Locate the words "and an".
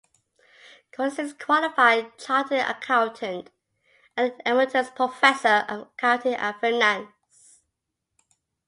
4.17-4.41